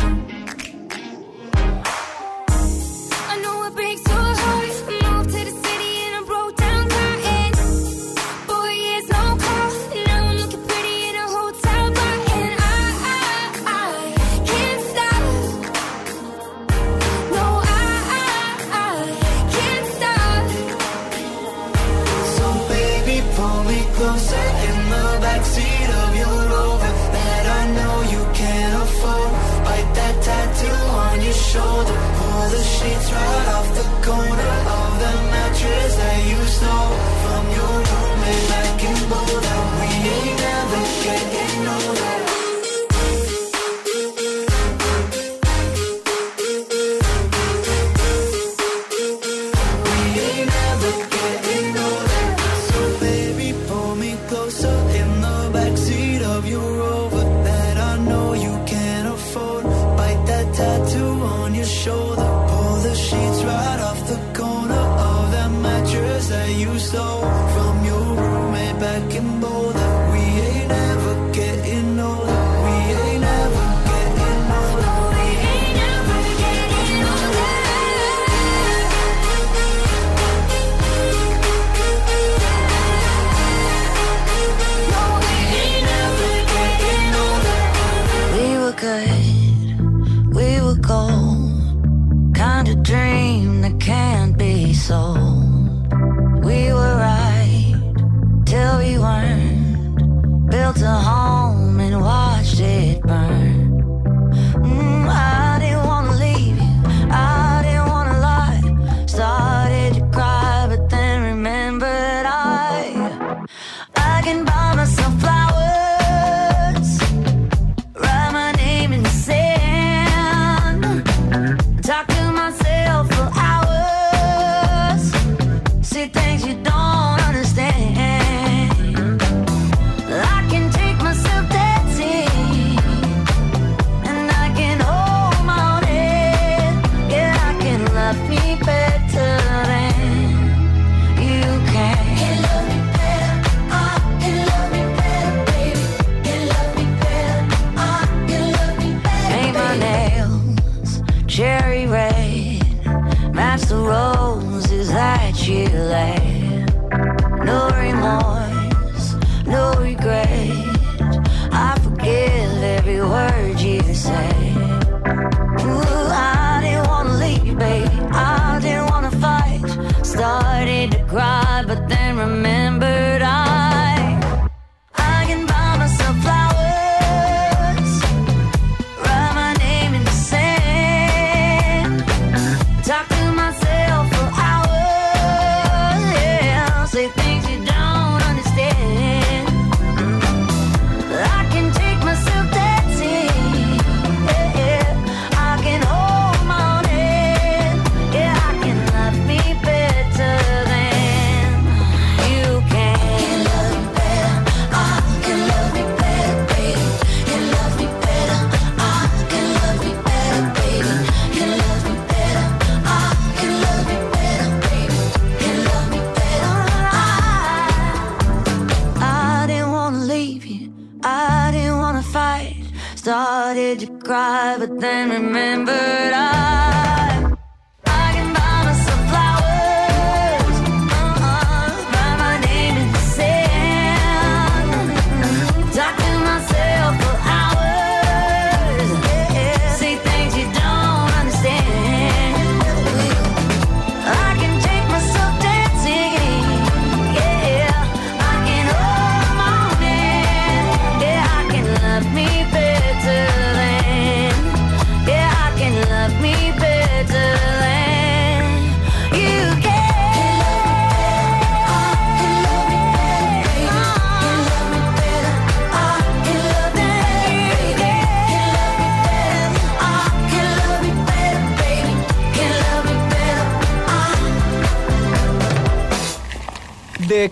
I 3.32 3.40
know 3.42 3.64
it 3.68 3.74
breaks 3.74 4.02
your 4.08 4.18
heart. 4.18 4.66
Moved 5.04 5.30
to 5.30 5.44
the 5.46 5.56
city 5.66 5.92
in 6.06 6.14
a 6.16 6.24
broke 6.26 6.56
down 6.58 6.90
car. 6.90 7.18
And 7.38 7.56
boy, 8.48 8.76
there's 8.88 9.08
no 9.10 9.24
call. 9.44 9.72
And 9.96 10.06
now 10.08 10.30
I'm 10.30 10.36
looking 10.38 10.64
pretty 10.68 10.98
in 11.10 11.16
a 11.16 11.28
hotel 11.36 11.86
bar. 11.98 12.18
And 12.42 12.56
I 13.68 13.80
can't 14.50 14.82
stop. 14.92 15.24
No, 17.36 17.46
I 17.64 18.98
can't 19.56 19.88
stop. 19.96 20.46
So 22.36 22.46
baby, 22.74 23.18
pull 23.36 23.60
me 23.64 23.80
closer. 23.96 24.45
shoulder. 31.56 31.98
Pull 32.18 32.50
the 32.56 32.64
sheets 32.76 33.08
right 33.12 33.48
off 33.56 33.68
the 33.80 33.86
corner. 34.06 34.55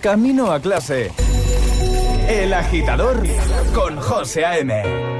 Camino 0.03 0.51
a 0.51 0.59
clase. 0.59 1.11
El 2.27 2.53
agitador 2.53 3.23
con 3.73 3.95
José 3.95 4.43
A.M. 4.43 5.12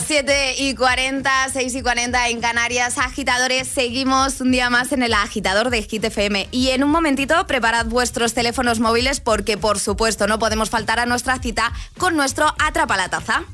Las 0.00 0.06
7 0.06 0.54
y 0.56 0.74
40, 0.74 1.30
6 1.52 1.74
y 1.74 1.82
40 1.82 2.28
en 2.30 2.40
Canarias, 2.40 2.96
agitadores, 2.96 3.68
seguimos 3.68 4.40
un 4.40 4.50
día 4.50 4.70
más 4.70 4.92
en 4.92 5.02
el 5.02 5.12
agitador 5.12 5.68
de 5.68 5.82
Hit 5.82 6.02
FM. 6.02 6.48
Y 6.50 6.70
en 6.70 6.82
un 6.82 6.90
momentito, 6.90 7.46
preparad 7.46 7.84
vuestros 7.84 8.32
teléfonos 8.32 8.80
móviles 8.80 9.20
porque, 9.20 9.58
por 9.58 9.78
supuesto, 9.78 10.26
no 10.26 10.38
podemos 10.38 10.70
faltar 10.70 11.00
a 11.00 11.06
nuestra 11.06 11.38
cita 11.38 11.70
con 11.98 12.16
nuestro 12.16 12.46
Atrapa 12.58 12.96
la 12.96 13.10
Taza. 13.10 13.44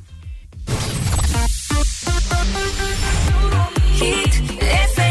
Hit 3.98 4.62
FM. 4.62 5.05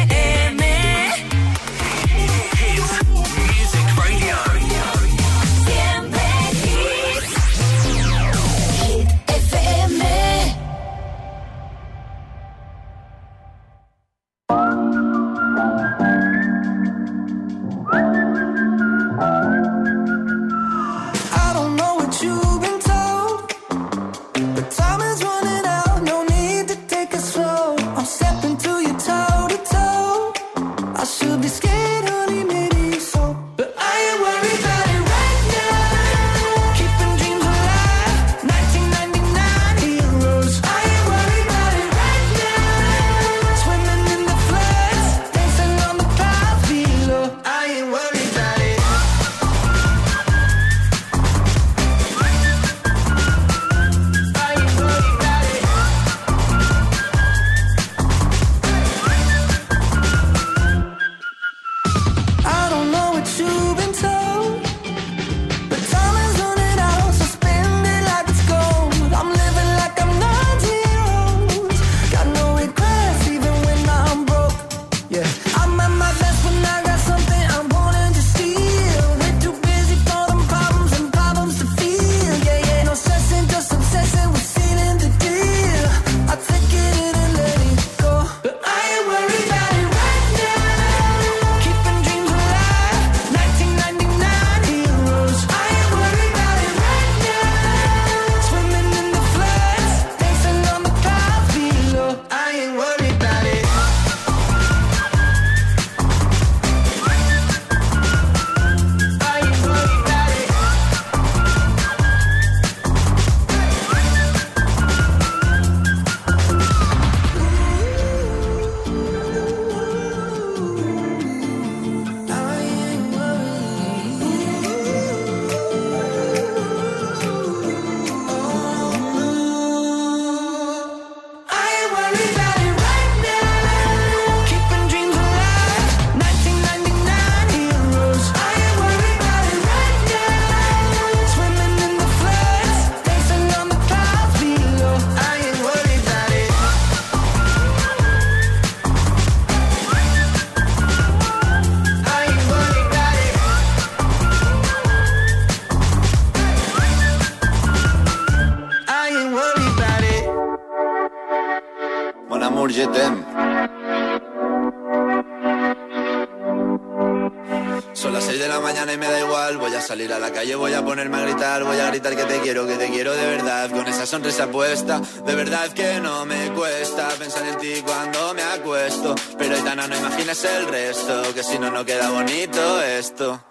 Esa 174.38 175.00
de 175.26 175.34
verdad 175.34 175.70
que 175.72 176.02
no 176.02 176.26
me 176.26 176.52
cuesta 176.52 177.08
pensar 177.18 177.46
en 177.48 177.58
ti 177.58 177.82
cuando 177.86 178.34
me 178.34 178.44
acuesto. 178.44 179.16
Pero 179.38 179.56
Aitana, 179.56 179.88
no 179.88 179.96
imagines 179.96 180.44
el 180.44 180.68
resto, 180.68 181.34
que 181.34 181.42
si 181.42 181.58
no, 181.58 181.72
no 181.72 181.86
queda 181.86 182.10
bonito 182.10 182.82
esto. 182.82 183.42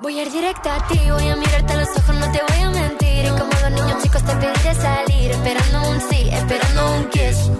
Voy 0.00 0.18
a 0.18 0.22
ir 0.22 0.32
directa 0.32 0.74
a 0.74 0.88
ti, 0.88 0.98
voy 1.08 1.28
a 1.28 1.36
mirarte 1.36 1.72
a 1.74 1.76
los 1.76 1.88
ojos, 1.90 2.14
no 2.16 2.32
te 2.32 2.40
voy 2.48 2.60
a 2.60 2.70
mentir. 2.70 3.24
Y 3.24 3.28
como 3.28 3.52
los 3.62 3.70
niños 3.70 4.02
chicos 4.02 4.24
te 4.24 4.34
pediré 4.34 4.74
salir, 4.74 5.30
esperando 5.30 5.90
un 5.90 6.00
sí, 6.10 6.28
esperando 6.32 6.92
un 6.92 7.04
kiss. 7.10 7.50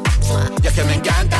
Y 0.61 0.67
es 0.67 0.73
que 0.73 0.85
me 0.85 0.95
encantas 0.95 1.32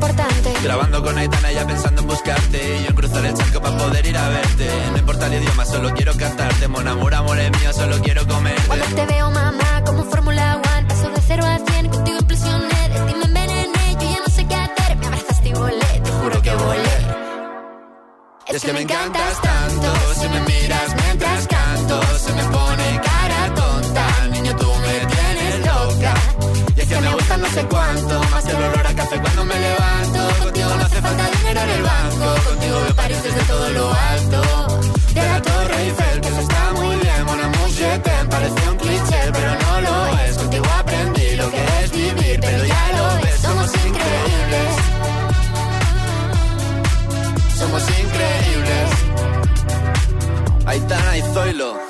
importante. 0.00 0.54
Grabando 0.62 1.02
con 1.02 1.18
Aitana 1.18 1.52
ya 1.52 1.66
pensando 1.66 2.00
en 2.00 2.08
buscarte. 2.08 2.58
Y 2.78 2.82
yo 2.82 2.88
en 2.88 2.96
cruzar 2.96 3.24
el 3.26 3.34
charco 3.34 3.60
para 3.60 3.76
poder 3.76 4.06
ir 4.06 4.16
a 4.16 4.28
verte. 4.28 4.66
No 4.92 4.98
importa 4.98 5.26
el 5.26 5.34
idioma, 5.34 5.64
solo 5.66 5.92
quiero 5.94 6.16
cantarte. 6.16 6.68
Mon 6.68 6.88
amor, 6.88 7.14
amor 7.14 7.38
es 7.38 7.50
mío, 7.60 7.72
solo 7.72 7.98
quiero 8.00 8.26
comerte. 8.26 8.62
Cuando 8.66 8.86
te 8.86 9.06
veo, 9.06 9.30
mamá, 9.30 9.84
como 9.84 10.04
Fórmula 10.04 10.56
One, 10.56 10.86
paso 10.88 11.10
de 11.10 11.20
cero 11.26 11.44
a 11.44 11.58
cien, 11.70 11.88
contigo 11.90 12.18
implosioné, 12.18 12.88
de 12.88 13.00
ti 13.06 13.14
me 13.18 13.24
envenené, 13.24 13.96
yo 14.00 14.10
ya 14.10 14.20
no 14.26 14.34
sé 14.34 14.46
qué 14.46 14.54
hacer, 14.54 14.96
me 14.96 15.06
abrazaste 15.06 15.48
y 15.48 15.52
volé, 15.52 16.00
te 16.04 16.10
juro 16.10 16.42
que 16.42 16.54
volé. 16.54 16.96
Es 18.46 18.62
que 18.64 18.72
me 18.72 18.80
encantas 18.80 19.40
tanto. 19.42 19.88
Si 20.20 20.28
me 20.28 20.40
miras 20.40 20.94
mientras 21.02 21.46
canto 21.46 22.00
Se 22.24 22.32
me 22.32 22.42
pone 22.44 23.00
cara 23.08 23.54
tonta. 23.54 24.26
Niño, 24.32 24.56
tú 24.56 24.66
me 24.66 24.94
tienes 25.14 25.66
loca. 25.66 26.14
Y 26.76 26.80
es 26.80 26.88
que 26.88 27.00
me 27.00 27.14
gusta 27.14 27.36
no 27.36 27.46
sé 27.46 27.62
cuánto. 27.66 28.14
Más 28.32 28.44
que 28.44 28.50
el 28.50 28.56
olor 28.56 28.86
a 28.86 28.94
café 28.94 29.20
cuando 29.20 29.39
Aitana 51.10 51.16
y 51.16 51.34
Zoilo. 51.34 51.89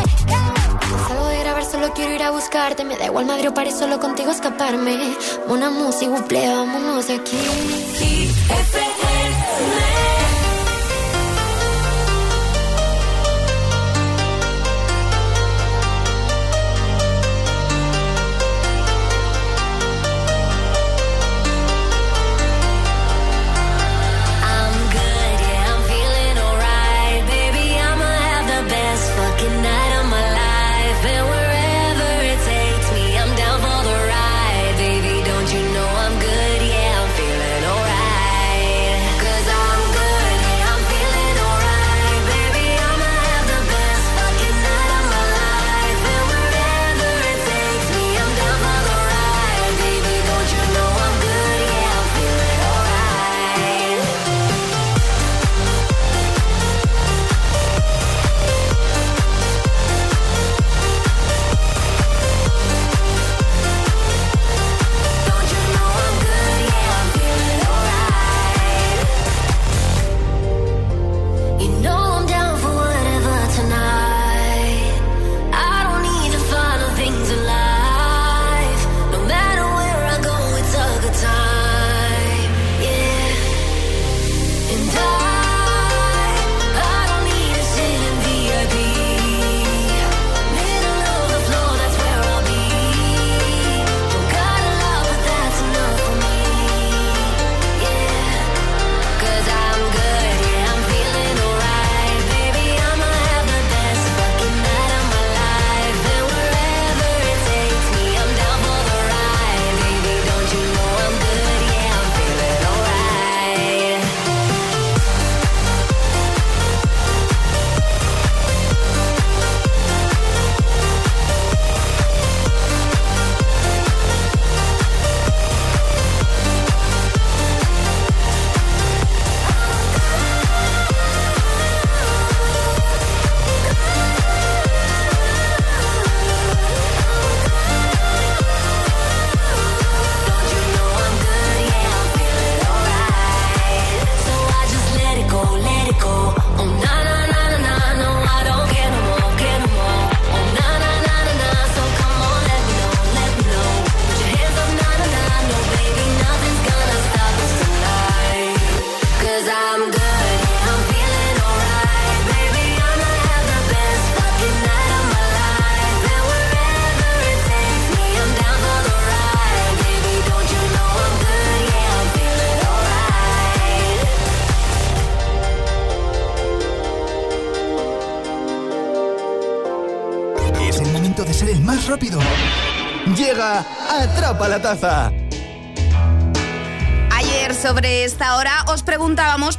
Solo 1.69 1.93
quiero 1.93 2.13
ir 2.13 2.23
a 2.23 2.31
buscarte. 2.31 2.83
Me 2.83 2.97
da 2.97 3.05
igual 3.05 3.25
Madrid 3.25 3.49
o 3.49 3.71
solo 3.71 3.99
contigo 3.99 4.31
escaparme. 4.31 5.15
Una 5.47 5.69
música, 5.69 6.11
buple, 6.11 6.47
vámonos 6.47 7.07
de 7.07 7.15
aquí. 7.15 7.37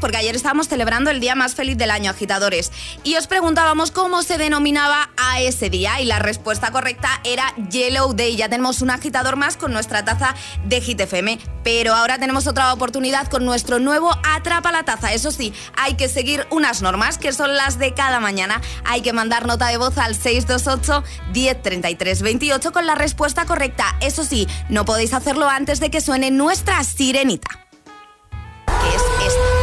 Porque 0.03 0.16
ayer 0.16 0.34
estábamos 0.34 0.68
celebrando 0.68 1.11
el 1.11 1.20
día 1.20 1.36
más 1.36 1.55
feliz 1.55 1.78
del 1.78 1.92
año, 1.92 2.11
agitadores, 2.11 2.72
y 3.05 3.14
os 3.14 3.28
preguntábamos 3.28 3.92
cómo 3.92 4.24
se 4.24 4.36
denominaba 4.36 5.11
a 5.16 5.40
ese 5.40 5.70
día 5.70 6.00
y 6.00 6.05
la 6.05 6.18
respuesta 6.18 6.72
correcta 6.72 7.20
era 7.22 7.55
Yellow 7.70 8.12
Day. 8.12 8.36
Ya 8.36 8.48
tenemos 8.48 8.82
un 8.82 8.90
agitador 8.90 9.36
más 9.36 9.57
con 9.57 9.72
nuestra 9.72 10.05
taza 10.05 10.34
de 10.64 10.80
Hit 10.80 11.00
FM, 11.00 11.38
pero 11.62 11.94
ahora 11.94 12.18
tenemos 12.18 12.48
otra 12.48 12.72
oportunidad 12.72 13.28
con 13.28 13.44
nuestro 13.44 13.78
nuevo 13.78 14.11
Atrapa 14.24 14.72
la 14.72 14.82
Taza. 14.82 15.12
Eso 15.12 15.30
sí, 15.30 15.55
hay 15.76 15.94
que 15.94 16.09
seguir 16.09 16.48
unas 16.50 16.82
normas 16.82 17.16
que 17.16 17.32
son 17.32 17.55
las 17.55 17.78
de 17.78 17.94
cada 17.94 18.18
mañana. 18.18 18.61
Hay 18.84 19.03
que 19.03 19.12
mandar 19.12 19.46
nota 19.46 19.68
de 19.68 19.76
voz 19.76 19.96
al 19.98 20.16
628 20.16 21.05
1033 21.32 22.22
28 22.22 22.72
con 22.72 22.86
la 22.86 22.96
respuesta 22.96 23.46
correcta. 23.46 23.96
Eso 24.00 24.24
sí, 24.24 24.48
no 24.68 24.84
podéis 24.84 25.14
hacerlo 25.14 25.48
antes 25.48 25.78
de 25.78 25.92
que 25.92 26.00
suene 26.00 26.32
nuestra 26.32 26.82
sirenita 26.82 27.62
que 28.82 28.88
es 28.96 29.03
esta. 29.26 29.61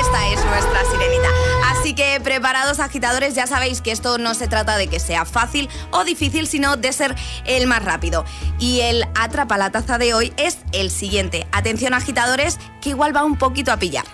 Esta 0.00 0.28
es 0.28 0.42
nuestra 0.46 0.82
sirenita. 0.90 1.28
Así 1.66 1.94
que 1.94 2.18
preparados 2.22 2.80
agitadores, 2.80 3.34
ya 3.34 3.46
sabéis 3.46 3.82
que 3.82 3.92
esto 3.92 4.16
no 4.16 4.32
se 4.32 4.48
trata 4.48 4.78
de 4.78 4.88
que 4.88 4.98
sea 4.98 5.26
fácil 5.26 5.68
o 5.90 6.04
difícil, 6.04 6.46
sino 6.46 6.78
de 6.78 6.90
ser 6.94 7.14
el 7.44 7.66
más 7.66 7.84
rápido. 7.84 8.24
Y 8.58 8.80
el 8.80 9.04
atrapa 9.14 9.58
la 9.58 9.70
taza 9.70 9.98
de 9.98 10.14
hoy 10.14 10.32
es 10.38 10.58
el 10.72 10.90
siguiente. 10.90 11.46
Atención 11.52 11.92
agitadores, 11.92 12.58
que 12.80 12.90
igual 12.90 13.14
va 13.14 13.24
un 13.24 13.36
poquito 13.36 13.72
a 13.72 13.76
pillar. 13.76 14.06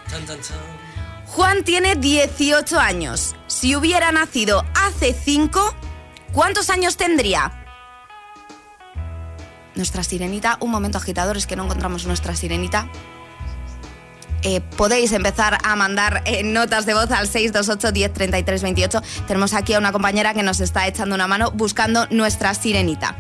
Juan 1.26 1.62
tiene 1.62 1.94
18 1.94 2.80
años. 2.80 3.36
Si 3.46 3.76
hubiera 3.76 4.10
nacido 4.10 4.64
hace 4.74 5.12
5, 5.12 5.72
¿cuántos 6.32 6.68
años 6.68 6.96
tendría? 6.96 7.64
Nuestra 9.76 10.02
sirenita, 10.02 10.56
un 10.60 10.72
momento 10.72 10.98
agitadores 10.98 11.46
que 11.46 11.54
no 11.54 11.64
encontramos 11.64 12.06
nuestra 12.06 12.34
sirenita. 12.34 12.88
Eh, 14.48 14.60
podéis 14.60 15.10
empezar 15.10 15.58
a 15.64 15.74
mandar 15.74 16.22
eh, 16.24 16.44
notas 16.44 16.86
de 16.86 16.94
voz 16.94 17.10
al 17.10 17.26
628 17.26 17.90
10 17.90 18.12
33 18.12 18.62
28. 18.62 19.02
Tenemos 19.26 19.52
aquí 19.54 19.74
a 19.74 19.78
una 19.78 19.90
compañera 19.90 20.34
que 20.34 20.44
nos 20.44 20.60
está 20.60 20.86
echando 20.86 21.16
una 21.16 21.26
mano 21.26 21.50
buscando 21.50 22.06
nuestra 22.10 22.54
sirenita. 22.54 23.16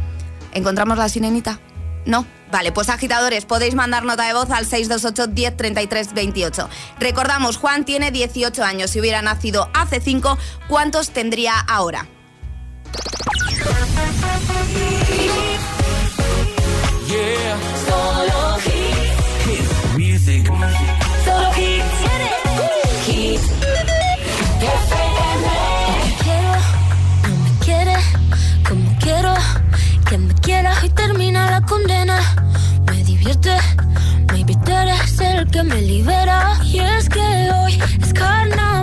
¿Encontramos 0.54 0.98
la 0.98 1.08
sirenita? 1.08 1.58
No. 2.04 2.24
Vale, 2.52 2.70
pues 2.70 2.88
agitadores, 2.90 3.44
podéis 3.44 3.74
mandar 3.74 4.04
nota 4.04 4.24
de 4.24 4.34
voz 4.34 4.52
al 4.52 4.66
628 4.66 5.26
10 5.34 5.56
33 5.56 6.14
28. 6.14 6.68
Recordamos, 7.00 7.56
Juan 7.56 7.84
tiene 7.84 8.12
18 8.12 8.62
años. 8.62 8.92
Si 8.92 9.00
hubiera 9.00 9.20
nacido 9.20 9.68
hace 9.74 10.00
5, 10.00 10.38
¿cuántos 10.68 11.10
tendría 11.10 11.58
ahora? 11.58 12.06
Yeah. 17.08 17.58
Solo 17.84 18.58
hits. 18.64 19.42
Hit 19.44 19.98
music. 19.98 20.95
No 27.22 27.36
me 27.44 27.58
quiere 27.64 27.96
como 28.66 28.98
quiero 28.98 29.34
que 30.08 30.18
me 30.18 30.34
quieras 30.34 30.84
y 30.84 30.88
termina 30.90 31.50
la 31.50 31.60
condena. 31.62 32.18
Me 32.86 33.04
divierte, 33.04 33.56
maybe 34.32 34.54
tú 34.64 34.72
eres 34.72 35.20
el 35.20 35.50
que 35.50 35.62
me 35.62 35.82
libera. 35.82 36.58
Y 36.64 36.78
es 36.78 37.08
que 37.08 37.20
hoy 37.20 37.78
es 38.02 38.12
carnaval, 38.14 38.75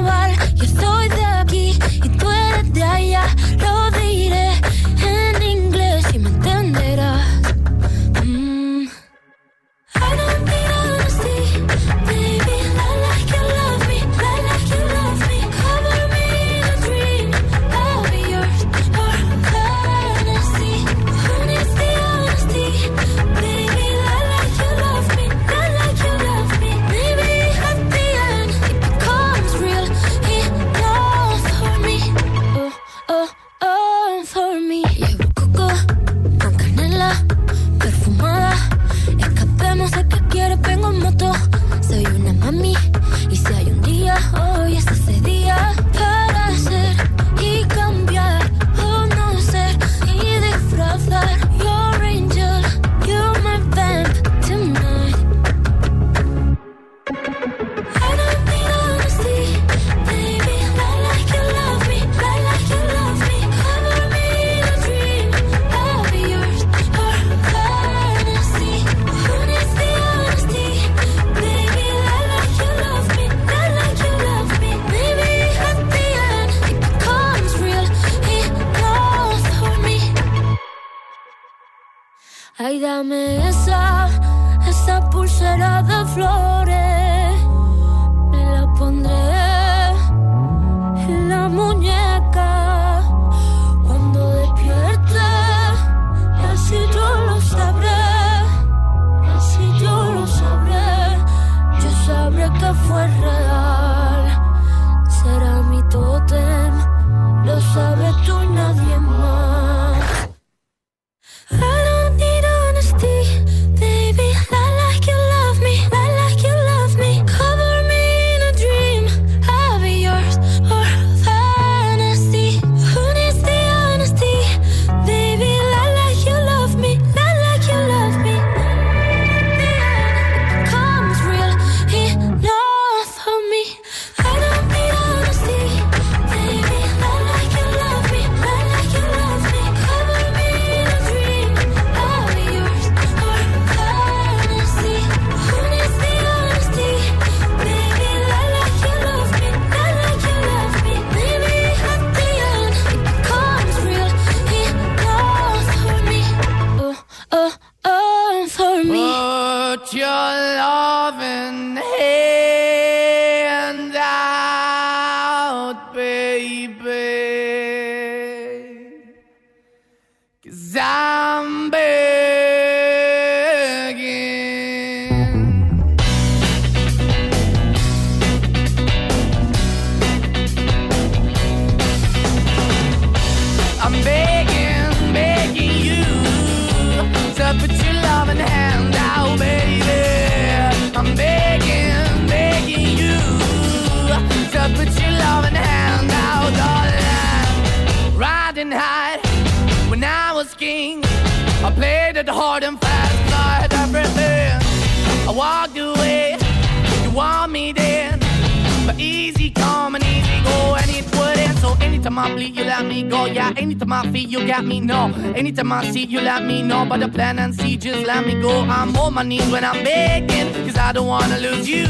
anytime 215.36 215.72
I 215.72 215.90
see, 215.92 216.06
you 216.06 216.22
let 216.22 216.44
me 216.44 216.62
know. 216.62 216.86
But 216.86 217.00
the 217.02 217.08
plan 217.10 217.40
and 217.40 217.54
see, 217.56 217.78
just 217.78 218.06
let 218.06 218.26
me 218.26 218.40
go. 218.42 218.62
I'm 218.62 218.96
on 218.98 219.14
my 219.14 219.24
knees 219.24 219.50
when 219.52 219.64
I'm 219.64 219.84
begging, 219.84 220.54
cause 220.66 220.78
I 220.78 220.92
don't 220.92 221.08
wanna 221.08 221.38
lose 221.40 221.68
you. 221.70 221.88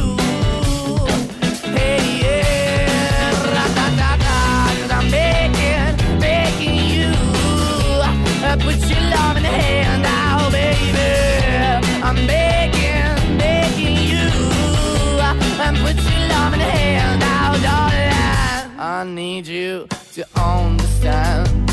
Hey, 1.77 2.01
yeah, 2.21 3.31
ra-da-da-da, 3.55 4.81
cause 4.81 4.91
I'm 4.91 5.09
begging, 5.11 6.19
begging 6.19 6.75
you. 6.93 7.11
Uh, 8.45 8.57
Put 8.57 8.77
your 8.89 9.01
love 9.15 9.37
in 9.37 9.43
the 9.43 9.49
hand 9.49 10.05
out, 10.05 10.51
baby. 10.51 11.09
I'm 12.03 12.15
begging, 12.27 13.37
begging 13.37 13.97
you. 14.11 14.29
Uh, 15.19 15.63
And 15.65 15.77
put 15.77 15.95
your 16.09 16.27
love 16.29 16.53
in 16.53 16.59
the 16.59 16.65
hand 16.65 17.23
out, 17.23 17.61
darling. 17.61 18.79
I 18.79 19.03
need 19.05 19.47
you 19.47 19.87
to 20.13 20.25
understand. 20.39 21.72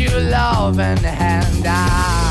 you 0.00 0.08
love 0.18 0.80
and 0.80 0.98
hand 1.00 1.66
out. 1.66 2.29